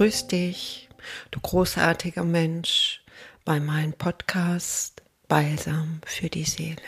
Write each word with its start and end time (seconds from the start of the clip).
Grüß 0.00 0.28
dich, 0.28 0.88
du 1.30 1.40
großartiger 1.40 2.24
Mensch, 2.24 3.02
bei 3.44 3.60
meinem 3.60 3.92
Podcast 3.92 5.02
Balsam 5.28 6.00
für 6.06 6.30
die 6.30 6.44
Seele. 6.44 6.80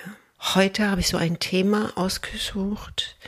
Heute 0.55 0.91
habe 0.91 1.03
ich 1.03 1.09
so 1.09 1.19
ein 1.19 1.39
Thema 1.39 1.93
ausgesucht. 1.97 3.19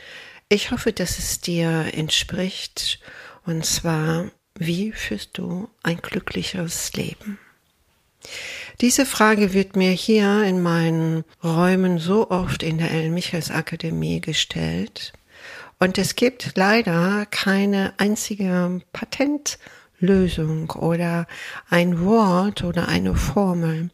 Ich 0.49 0.71
hoffe, 0.71 0.91
dass 0.91 1.19
es 1.19 1.39
dir 1.39 1.93
entspricht. 1.93 2.99
Und 3.45 3.63
zwar, 3.63 4.31
wie 4.57 4.91
führst 4.91 5.37
du 5.37 5.69
ein 5.83 5.97
glücklicheres 5.97 6.93
Leben? 6.93 7.37
Diese 8.81 9.05
Frage 9.05 9.53
wird 9.53 9.75
mir 9.75 9.91
hier 9.91 10.45
in 10.45 10.63
meinen 10.63 11.25
Räumen 11.43 11.99
so 11.99 12.31
oft 12.31 12.63
in 12.63 12.79
der 12.79 12.89
Ellen 12.89 13.13
Michels 13.13 13.51
Akademie 13.51 14.19
gestellt. 14.19 15.13
Und 15.77 15.97
es 15.97 16.15
gibt 16.15 16.53
leider 16.55 17.25
keine 17.29 17.93
einzige 17.97 18.81
Patentlösung 20.05 20.69
oder 20.71 21.27
ein 21.69 21.99
Wort 22.01 22.63
oder 22.63 22.87
eine 22.87 23.15
Formel. 23.15 23.89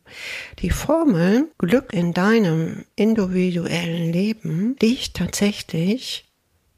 Die 0.59 0.69
Formel 0.69 1.49
Glück 1.57 1.93
in 1.93 2.13
deinem 2.13 2.85
individuellen 2.95 4.11
Leben 4.11 4.75
liegt 4.81 5.15
tatsächlich 5.15 6.25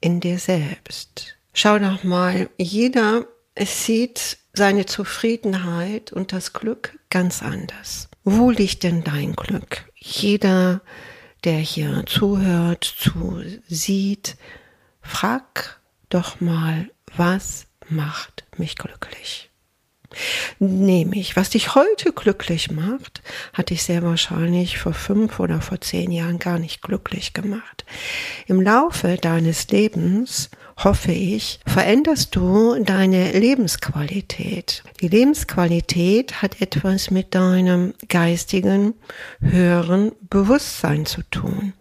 in 0.01 0.19
dir 0.19 0.37
selbst. 0.37 1.37
Schau 1.53 1.79
doch 1.79 2.03
mal, 2.03 2.49
jeder 2.57 3.25
sieht 3.59 4.37
seine 4.53 4.85
Zufriedenheit 4.85 6.13
und 6.13 6.31
das 6.31 6.53
Glück 6.53 6.99
ganz 7.09 7.41
anders. 7.41 8.09
Wo 8.23 8.51
liegt 8.51 8.83
denn 8.83 9.03
dein 9.03 9.33
Glück? 9.33 9.85
Jeder, 9.95 10.81
der 11.43 11.57
hier 11.57 12.03
zuhört, 12.05 12.83
zu 12.83 13.43
sieht, 13.67 14.37
frag 15.01 15.79
doch 16.09 16.39
mal, 16.39 16.89
was 17.15 17.67
macht 17.95 18.45
mich 18.57 18.75
glücklich? 18.75 19.49
Nämlich, 20.59 21.35
was 21.35 21.49
dich 21.49 21.75
heute 21.75 22.13
glücklich 22.13 22.71
macht, 22.71 23.21
hat 23.53 23.69
dich 23.69 23.83
sehr 23.83 24.03
wahrscheinlich 24.03 24.77
vor 24.77 24.93
fünf 24.93 25.39
oder 25.39 25.61
vor 25.61 25.81
zehn 25.81 26.11
Jahren 26.11 26.39
gar 26.39 26.59
nicht 26.59 26.81
glücklich 26.81 27.33
gemacht. 27.33 27.85
Im 28.47 28.61
Laufe 28.61 29.17
deines 29.17 29.67
Lebens, 29.69 30.49
hoffe 30.77 31.11
ich, 31.11 31.59
veränderst 31.65 32.35
du 32.35 32.81
deine 32.83 33.31
Lebensqualität. 33.31 34.83
Die 35.01 35.07
Lebensqualität 35.07 36.41
hat 36.41 36.61
etwas 36.61 37.11
mit 37.11 37.35
deinem 37.35 37.93
geistigen, 38.07 38.93
höheren 39.39 40.13
Bewusstsein 40.29 41.05
zu 41.05 41.21
tun. 41.29 41.73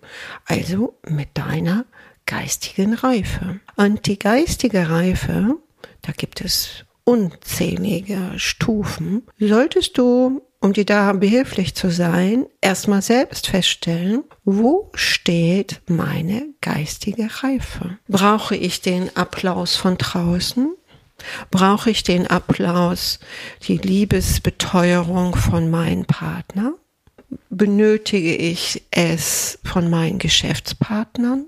Also 0.47 0.95
mit 1.09 1.29
deiner 1.35 1.85
geistigen 2.27 2.95
Reife. 2.95 3.61
Und 3.77 4.07
die 4.07 4.19
geistige 4.19 4.91
Reife, 4.91 5.57
da 6.03 6.13
gibt 6.13 6.41
es 6.41 6.85
unzählige 7.05 8.33
Stufen, 8.37 9.23
solltest 9.39 9.99
du, 9.99 10.43
um 10.61 10.73
dir 10.73 10.85
da 10.85 11.13
behilflich 11.13 11.75
zu 11.75 11.91
sein, 11.91 12.47
erstmal 12.61 13.03
selbst 13.03 13.49
feststellen, 13.49 14.23
wo 14.45 14.91
steht 14.95 15.81
meine 15.89 16.47
geistige 16.61 17.29
Reife? 17.43 17.99
Brauche 18.09 18.55
ich 18.55 18.81
den 18.81 19.15
Applaus 19.17 19.75
von 19.75 19.99
draußen? 19.99 20.75
Brauche 21.51 21.91
ich 21.91 22.03
den 22.05 22.27
Applaus, 22.29 23.19
die 23.67 23.79
Liebesbeteuerung 23.79 25.35
von 25.35 25.71
meinem 25.71 26.05
Partner? 26.05 26.75
Benötige 27.49 28.37
ich 28.37 28.83
es 28.91 29.59
von 29.65 29.91
meinen 29.91 30.19
Geschäftspartnern? 30.19 31.47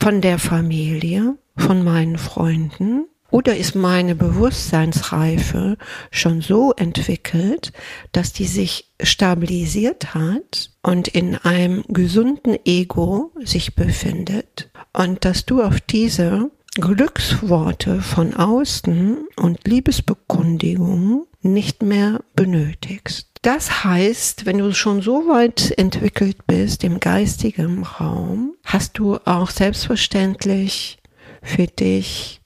von 0.00 0.20
der 0.20 0.38
Familie, 0.38 1.36
von 1.56 1.84
meinen 1.84 2.18
Freunden? 2.18 3.06
Oder 3.36 3.54
ist 3.54 3.74
meine 3.74 4.14
Bewusstseinsreife 4.14 5.76
schon 6.10 6.40
so 6.40 6.72
entwickelt, 6.72 7.70
dass 8.12 8.32
die 8.32 8.46
sich 8.46 8.88
stabilisiert 9.02 10.14
hat 10.14 10.70
und 10.82 11.08
in 11.08 11.36
einem 11.36 11.84
gesunden 11.86 12.56
Ego 12.64 13.32
sich 13.44 13.74
befindet 13.74 14.70
und 14.94 15.26
dass 15.26 15.44
du 15.44 15.62
auf 15.62 15.82
diese 15.82 16.50
Glücksworte 16.76 18.00
von 18.00 18.32
außen 18.32 19.28
und 19.36 19.68
Liebesbekundigungen 19.68 21.26
nicht 21.42 21.82
mehr 21.82 22.20
benötigst. 22.36 23.28
Das 23.42 23.84
heißt, 23.84 24.46
wenn 24.46 24.56
du 24.56 24.72
schon 24.72 25.02
so 25.02 25.28
weit 25.28 25.74
entwickelt 25.76 26.46
bist 26.46 26.84
im 26.84 27.00
geistigen 27.00 27.82
Raum, 27.82 28.54
hast 28.64 28.96
du 28.96 29.18
auch 29.26 29.50
selbstverständlich 29.50 30.96
für 31.42 31.66
dich 31.66 32.40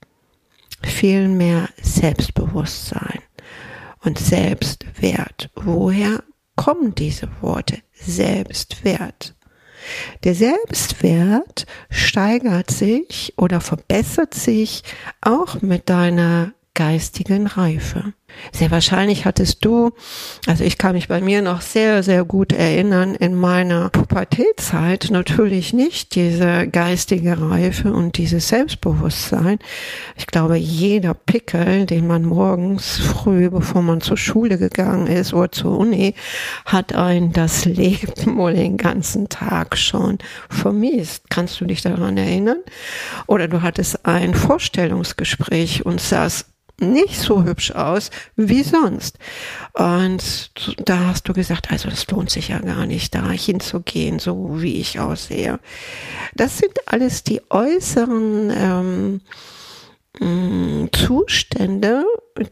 viel 0.82 1.28
mehr 1.28 1.68
Selbstbewusstsein 1.82 3.20
und 4.04 4.18
Selbstwert. 4.18 5.50
Woher 5.54 6.22
kommen 6.56 6.94
diese 6.94 7.28
Worte? 7.40 7.78
Selbstwert. 7.92 9.34
Der 10.24 10.34
Selbstwert 10.34 11.66
steigert 11.88 12.70
sich 12.70 13.34
oder 13.36 13.60
verbessert 13.60 14.34
sich 14.34 14.82
auch 15.20 15.62
mit 15.62 15.88
deiner 15.88 16.52
geistigen 16.74 17.46
Reife. 17.46 18.12
Sehr 18.52 18.70
wahrscheinlich 18.70 19.24
hattest 19.24 19.64
du, 19.64 19.92
also 20.46 20.64
ich 20.64 20.78
kann 20.78 20.94
mich 20.94 21.08
bei 21.08 21.20
mir 21.20 21.42
noch 21.42 21.60
sehr, 21.60 22.02
sehr 22.02 22.24
gut 22.24 22.52
erinnern, 22.52 23.14
in 23.14 23.34
meiner 23.34 23.90
Pubertätzeit 23.90 25.08
natürlich 25.10 25.72
nicht 25.72 26.14
diese 26.14 26.66
geistige 26.66 27.40
Reife 27.40 27.92
und 27.92 28.16
dieses 28.18 28.48
Selbstbewusstsein. 28.48 29.58
Ich 30.16 30.26
glaube, 30.26 30.56
jeder 30.56 31.14
Pickel, 31.14 31.86
den 31.86 32.06
man 32.06 32.22
morgens 32.22 32.98
früh, 32.98 33.50
bevor 33.50 33.82
man 33.82 34.00
zur 34.00 34.16
Schule 34.16 34.58
gegangen 34.58 35.06
ist 35.06 35.32
oder 35.32 35.52
zur 35.52 35.78
Uni, 35.78 36.14
hat 36.64 36.94
ein 36.94 37.32
das 37.32 37.64
Leben 37.64 38.36
wohl 38.36 38.54
den 38.54 38.76
ganzen 38.76 39.28
Tag 39.28 39.76
schon 39.76 40.18
vermisst. 40.48 41.30
Kannst 41.30 41.60
du 41.60 41.64
dich 41.66 41.82
daran 41.82 42.16
erinnern? 42.16 42.58
Oder 43.26 43.48
du 43.48 43.62
hattest 43.62 44.06
ein 44.06 44.34
Vorstellungsgespräch 44.34 45.86
und 45.86 46.00
saß 46.00 46.46
nicht 46.80 47.20
so 47.20 47.44
hübsch 47.44 47.72
aus 47.72 48.10
wie 48.36 48.62
sonst. 48.62 49.18
Und 49.74 50.52
da 50.84 51.06
hast 51.06 51.28
du 51.28 51.32
gesagt, 51.32 51.70
also 51.70 51.88
das 51.88 52.08
lohnt 52.10 52.30
sich 52.30 52.48
ja 52.48 52.58
gar 52.58 52.86
nicht, 52.86 53.14
da 53.14 53.30
hinzugehen, 53.30 54.18
so 54.18 54.60
wie 54.60 54.80
ich 54.80 54.98
aussehe. 54.98 55.60
Das 56.34 56.58
sind 56.58 56.72
alles 56.86 57.22
die 57.22 57.40
äußeren 57.50 58.52
ähm, 58.54 59.20
mm, 60.18 60.88
Zustände, 60.92 62.04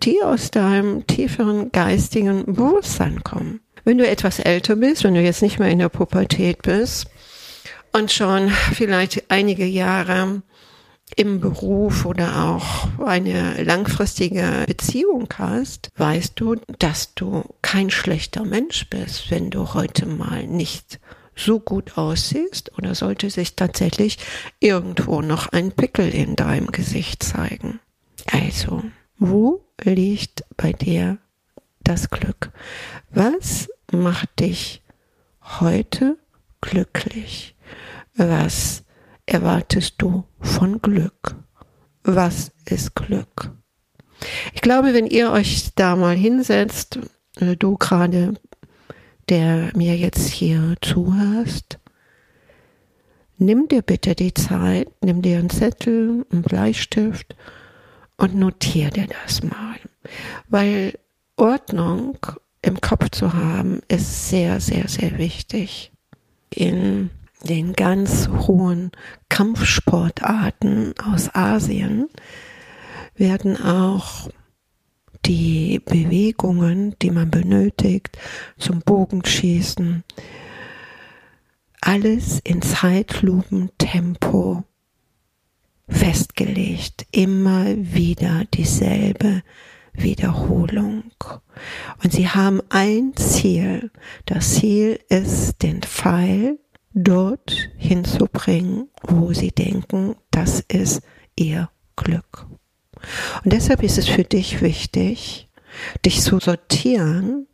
die 0.02 0.22
aus 0.22 0.50
deinem 0.50 1.06
tieferen 1.06 1.72
geistigen 1.72 2.44
Bewusstsein 2.46 3.22
kommen. 3.24 3.60
Wenn 3.84 3.98
du 3.98 4.06
etwas 4.06 4.38
älter 4.38 4.76
bist, 4.76 5.04
wenn 5.04 5.14
du 5.14 5.22
jetzt 5.22 5.42
nicht 5.42 5.58
mehr 5.58 5.70
in 5.70 5.78
der 5.78 5.88
Pubertät 5.88 6.62
bist 6.62 7.06
und 7.92 8.12
schon 8.12 8.50
vielleicht 8.74 9.30
einige 9.30 9.64
Jahre 9.64 10.42
im 11.16 11.40
Beruf 11.40 12.04
oder 12.04 12.44
auch 12.46 12.88
eine 13.04 13.62
langfristige 13.62 14.64
Beziehung 14.66 15.28
hast, 15.36 15.90
weißt 15.96 16.32
du, 16.36 16.56
dass 16.78 17.14
du 17.14 17.44
kein 17.62 17.90
schlechter 17.90 18.44
Mensch 18.44 18.88
bist, 18.88 19.30
wenn 19.30 19.50
du 19.50 19.74
heute 19.74 20.06
mal 20.06 20.46
nicht 20.46 21.00
so 21.34 21.60
gut 21.60 21.96
aussiehst 21.96 22.76
oder 22.76 22.94
sollte 22.94 23.30
sich 23.30 23.54
tatsächlich 23.54 24.18
irgendwo 24.60 25.22
noch 25.22 25.48
ein 25.52 25.72
Pickel 25.72 26.12
in 26.12 26.36
deinem 26.36 26.72
Gesicht 26.72 27.22
zeigen. 27.22 27.80
Also, 28.30 28.82
wo 29.18 29.64
liegt 29.82 30.44
bei 30.56 30.72
dir 30.72 31.18
das 31.82 32.10
Glück? 32.10 32.50
Was 33.10 33.68
macht 33.92 34.40
dich 34.40 34.82
heute 35.60 36.18
glücklich? 36.60 37.54
Was 38.14 38.82
erwartest 39.28 39.94
du 39.98 40.24
von 40.40 40.80
Glück? 40.80 41.36
Was 42.02 42.50
ist 42.64 42.94
Glück? 42.94 43.52
Ich 44.54 44.62
glaube, 44.62 44.94
wenn 44.94 45.06
ihr 45.06 45.30
euch 45.30 45.70
da 45.74 45.94
mal 45.96 46.16
hinsetzt, 46.16 46.98
äh, 47.36 47.56
du 47.56 47.76
gerade, 47.76 48.34
der 49.28 49.70
mir 49.76 49.96
jetzt 49.96 50.28
hier 50.28 50.74
zuhörst, 50.80 51.78
nimm 53.36 53.68
dir 53.68 53.82
bitte 53.82 54.14
die 54.14 54.34
Zeit, 54.34 54.88
nimm 55.02 55.22
dir 55.22 55.38
einen 55.38 55.50
Zettel, 55.50 56.26
einen 56.32 56.42
Bleistift 56.42 57.36
und 58.16 58.34
notier 58.34 58.90
dir 58.90 59.06
das 59.06 59.42
mal. 59.42 59.76
Weil 60.48 60.98
Ordnung 61.36 62.18
im 62.62 62.80
Kopf 62.80 63.10
zu 63.10 63.34
haben, 63.34 63.80
ist 63.88 64.30
sehr, 64.30 64.60
sehr, 64.60 64.88
sehr 64.88 65.18
wichtig. 65.18 65.92
In 66.50 67.10
den 67.42 67.74
ganz 67.74 68.28
hohen 68.28 68.90
Kampfsportarten 69.28 70.94
aus 70.98 71.34
Asien 71.34 72.08
werden 73.14 73.62
auch 73.62 74.28
die 75.24 75.80
Bewegungen, 75.84 76.96
die 77.02 77.10
man 77.10 77.30
benötigt 77.30 78.16
zum 78.56 78.80
Bogenschießen, 78.80 80.04
alles 81.80 82.40
in 82.44 82.62
Zeitlupentempo 82.62 84.64
festgelegt, 85.88 87.06
immer 87.12 87.66
wieder 87.76 88.44
dieselbe 88.52 89.42
Wiederholung. 89.92 91.04
Und 92.02 92.12
sie 92.12 92.28
haben 92.28 92.60
ein 92.68 93.16
Ziel. 93.16 93.90
Das 94.26 94.54
Ziel 94.54 95.00
ist, 95.08 95.62
den 95.62 95.82
Pfeil 95.82 96.58
dort 96.94 97.70
hinzubringen, 97.76 98.88
wo 99.02 99.32
sie 99.32 99.50
denken, 99.50 100.16
das 100.30 100.60
ist 100.60 101.02
ihr 101.36 101.70
Glück. 101.96 102.46
Und 103.44 103.52
deshalb 103.52 103.82
ist 103.82 103.98
es 103.98 104.08
für 104.08 104.24
dich 104.24 104.60
wichtig, 104.60 105.48
dich 106.04 106.22
zu 106.22 106.40
sortieren 106.40 107.46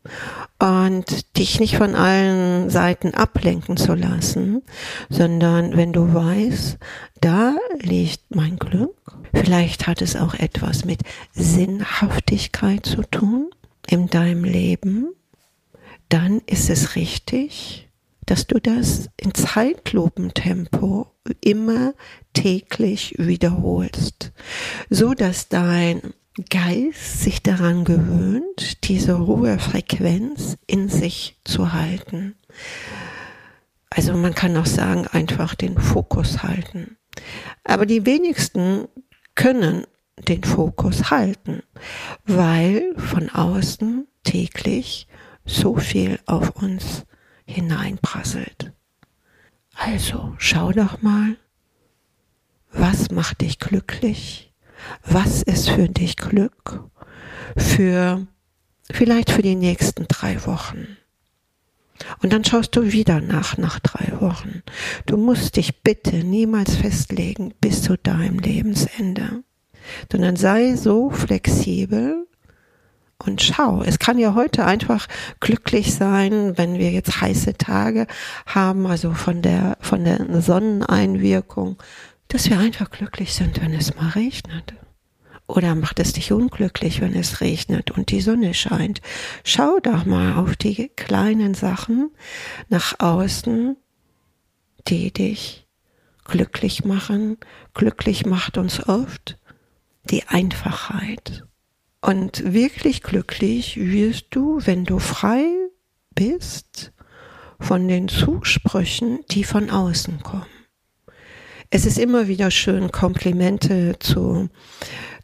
und 0.59 1.37
dich 1.37 1.59
nicht 1.59 1.77
von 1.77 1.95
allen 1.95 2.69
Seiten 2.69 3.13
ablenken 3.13 3.77
zu 3.77 3.93
lassen, 3.93 4.63
sondern 5.09 5.75
wenn 5.75 5.93
du 5.93 6.13
weißt, 6.13 6.77
da 7.21 7.55
liegt 7.79 8.35
mein 8.35 8.57
Glück, 8.57 9.17
vielleicht 9.33 9.87
hat 9.87 10.01
es 10.01 10.15
auch 10.15 10.33
etwas 10.33 10.85
mit 10.85 11.01
Sinnhaftigkeit 11.33 12.85
zu 12.85 13.03
tun 13.03 13.49
in 13.87 14.07
deinem 14.07 14.43
Leben, 14.43 15.09
dann 16.09 16.41
ist 16.45 16.69
es 16.69 16.95
richtig, 16.95 17.84
dass 18.25 18.47
du 18.47 18.59
das 18.59 19.09
in 19.17 19.33
Zeitlupentempo 19.33 21.07
immer 21.41 21.93
täglich 22.33 23.15
wiederholst, 23.17 24.31
so 24.89 25.13
dass 25.13 25.49
dein 25.49 26.01
Geist 26.49 27.21
sich 27.21 27.41
daran 27.41 27.85
gewöhnt, 27.85 28.83
diese 28.83 29.25
hohe 29.25 29.57
Frequenz 29.57 30.57
in 30.67 30.89
sich 30.89 31.39
zu 31.45 31.71
halten. 31.71 32.35
Also 33.89 34.13
man 34.13 34.35
kann 34.35 34.57
auch 34.57 34.65
sagen, 34.65 35.07
einfach 35.07 35.55
den 35.55 35.77
Fokus 35.77 36.43
halten. 36.43 36.97
Aber 37.63 37.85
die 37.85 38.05
wenigsten 38.05 38.89
können 39.35 39.85
den 40.27 40.43
Fokus 40.43 41.09
halten, 41.09 41.63
weil 42.25 42.93
von 42.97 43.29
außen 43.29 44.07
täglich 44.25 45.07
so 45.45 45.75
viel 45.77 46.19
auf 46.25 46.49
uns 46.61 47.05
hineinprasselt. 47.45 48.73
Also 49.75 50.35
schau 50.37 50.71
doch 50.71 51.01
mal, 51.01 51.37
was 52.71 53.11
macht 53.11 53.41
dich 53.41 53.59
glücklich? 53.59 54.53
Was 55.03 55.41
ist 55.43 55.69
für 55.69 55.89
dich 55.89 56.17
Glück? 56.17 56.83
Für 57.57 58.27
vielleicht 58.91 59.31
für 59.31 59.41
die 59.41 59.55
nächsten 59.55 60.07
drei 60.07 60.45
Wochen. 60.45 60.97
Und 62.21 62.33
dann 62.33 62.43
schaust 62.43 62.75
du 62.75 62.91
wieder 62.91 63.21
nach, 63.21 63.57
nach 63.57 63.79
drei 63.79 64.19
Wochen. 64.19 64.63
Du 65.05 65.17
musst 65.17 65.55
dich 65.55 65.81
bitte 65.81 66.17
niemals 66.17 66.75
festlegen 66.75 67.53
bis 67.61 67.81
zu 67.81 67.97
deinem 67.97 68.39
Lebensende, 68.39 69.43
sondern 70.11 70.35
sei 70.35 70.75
so 70.75 71.09
flexibel 71.09 72.27
und 73.23 73.41
schau. 73.41 73.81
Es 73.81 73.99
kann 73.99 74.17
ja 74.17 74.35
heute 74.35 74.65
einfach 74.65 75.07
glücklich 75.39 75.93
sein, 75.93 76.57
wenn 76.57 76.77
wir 76.77 76.91
jetzt 76.91 77.21
heiße 77.21 77.57
Tage 77.57 78.07
haben, 78.45 78.85
also 78.87 79.13
von 79.13 79.41
der, 79.41 79.77
von 79.79 80.03
der 80.03 80.41
Sonneneinwirkung, 80.41 81.77
dass 82.27 82.49
wir 82.49 82.59
einfach 82.59 82.89
glücklich 82.89 83.33
sind, 83.33 83.61
wenn 83.61 83.73
es 83.73 83.95
mal 83.95 84.09
regnet. 84.09 84.73
Oder 85.47 85.75
macht 85.75 85.99
es 85.99 86.13
dich 86.13 86.31
unglücklich, 86.31 87.01
wenn 87.01 87.13
es 87.13 87.39
regnet 87.39 87.91
und 87.91 88.09
die 88.09 88.21
Sonne 88.21 88.53
scheint? 88.53 89.01
Schau 89.43 89.79
doch 89.79 90.05
mal 90.05 90.37
auf 90.37 90.55
die 90.55 90.89
kleinen 90.95 91.53
Sachen 91.53 92.09
nach 92.67 92.99
außen, 92.99 93.77
die 94.87 95.11
dich 95.11 95.67
glücklich 96.23 96.83
machen. 96.83 97.37
Glücklich 97.75 98.25
macht 98.25 98.57
uns 98.57 98.87
oft 98.89 99.37
die 100.09 100.27
Einfachheit. 100.27 101.43
Und 102.05 102.53
wirklich 102.53 103.01
glücklich 103.01 103.77
wirst 103.77 104.27
du, 104.29 104.59
wenn 104.63 104.85
du 104.85 104.99
frei 104.99 105.43
bist 106.13 106.93
von 107.59 107.87
den 107.87 108.09
Zusprüchen, 108.09 109.21
die 109.31 109.43
von 109.43 109.71
außen 109.71 110.21
kommen. 110.21 110.45
Es 111.71 111.87
ist 111.87 111.97
immer 111.97 112.27
wieder 112.27 112.51
schön, 112.51 112.91
Komplimente 112.91 113.97
zu 113.99 114.49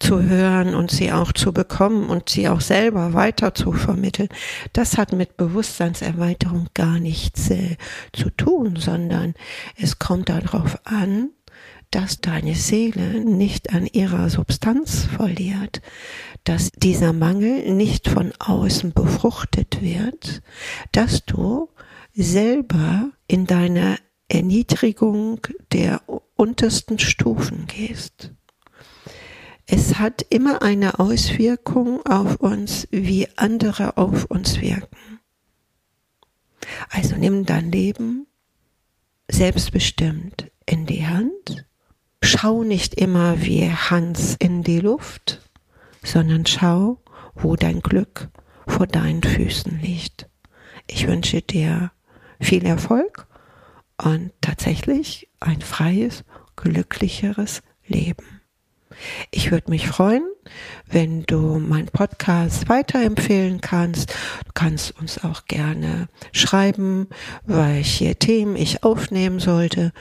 zu 0.02 0.24
hören 0.24 0.74
und 0.74 0.90
sie 0.90 1.12
auch 1.12 1.32
zu 1.32 1.54
bekommen 1.54 2.10
und 2.10 2.30
sie 2.30 2.50
auch 2.50 2.62
selber 2.62 3.14
weiter 3.14 3.54
zu 3.54 3.72
vermitteln, 3.72 4.30
das 4.74 4.98
hat 4.98 5.14
mit 5.14 5.38
Bewusstseinserweiterung 5.38 6.70
gar 6.74 7.00
nichts 7.00 7.52
äh, 7.52 7.78
zu 8.12 8.32
tun, 8.32 8.76
sondern 8.78 9.36
es 9.78 10.00
kommt 10.00 10.30
darauf 10.30 10.80
an, 10.86 11.30
dass 11.92 12.22
deine 12.22 12.56
Seele 12.56 13.24
nicht 13.24 13.74
an 13.74 13.86
ihrer 13.86 14.30
Substanz 14.30 15.06
verliert, 15.06 15.82
dass 16.46 16.72
dieser 16.72 17.14
Mangel 17.14 17.74
nicht 17.74 18.08
von 18.08 18.34
außen 18.40 18.94
befruchtet 18.94 19.82
wird, 19.82 20.42
dass 20.92 21.26
du 21.26 21.70
selber 22.14 23.12
in 23.28 23.46
deiner 23.46 23.98
Erniedrigung 24.30 25.46
der 25.74 26.02
untersten 26.36 26.98
Stufen 27.00 27.68
gehst. 27.68 28.32
Es 29.66 30.00
hat 30.00 30.26
immer 30.30 30.62
eine 30.62 31.00
Auswirkung 31.00 32.06
auf 32.06 32.38
uns, 32.38 32.88
wie 32.92 33.28
andere 33.36 33.98
auf 33.98 34.26
uns 34.26 34.60
wirken. 34.60 35.20
Also 36.90 37.16
nimm 37.16 37.46
dein 37.46 37.72
Leben 37.72 38.28
selbstbestimmt 39.30 40.52
in 40.66 40.86
die 40.86 41.06
Hand. 41.06 41.66
Schau 42.24 42.64
nicht 42.64 42.96
immer 42.96 43.42
wie 43.42 43.70
Hans 43.72 44.36
in 44.40 44.64
die 44.64 44.80
Luft, 44.80 45.42
sondern 46.04 46.46
schau, 46.46 47.00
wo 47.36 47.56
dein 47.56 47.82
Glück 47.82 48.30
vor 48.68 48.88
deinen 48.88 49.24
Füßen 49.24 49.80
liegt. 49.80 50.30
Ich 50.88 51.08
wünsche 51.08 51.42
dir 51.42 51.92
viel 52.40 52.66
Erfolg 52.66 53.28
und 53.98 54.32
tatsächlich 54.42 55.30
ein 55.40 55.62
freies, 55.62 56.24
glücklicheres 56.56 57.64
Leben. 57.88 58.41
Ich 59.32 59.52
würde 59.52 59.70
mich 59.70 59.88
freuen, 59.88 60.24
wenn 60.88 61.24
du 61.24 61.60
meinen 61.60 61.88
Podcast 61.88 62.70
weiterempfehlen 62.70 63.62
kannst. 63.62 64.12
Du 64.46 64.52
kannst 64.54 65.00
uns 65.00 65.24
auch 65.24 65.46
gerne 65.46 66.08
schreiben, 66.32 67.08
welche 67.46 68.16
Themen 68.16 68.56
ich 68.56 68.84
aufnehmen 68.84 69.40
sollte. 69.40 69.92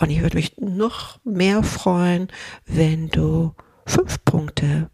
Und 0.00 0.10
ich 0.10 0.22
würde 0.22 0.36
mich 0.36 0.56
noch 0.58 1.18
mehr 1.24 1.62
freuen, 1.62 2.28
wenn 2.66 3.08
du 3.08 3.54
fünf 3.86 4.24
Punkte, 4.24 4.90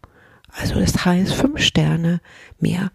also 0.51 0.79
das 0.79 1.05
heißt 1.05 1.33
fünf 1.33 1.61
Sterne, 1.61 2.21
mir 2.59 2.91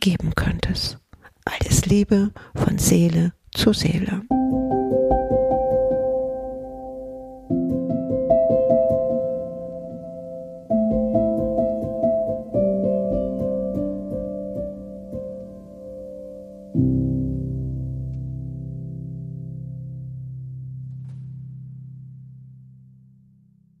geben 0.00 0.34
könntest. 0.34 0.98
Alles 1.44 1.86
Liebe 1.86 2.32
von 2.54 2.78
Seele 2.78 3.32
zu 3.52 3.72
Seele. 3.72 4.22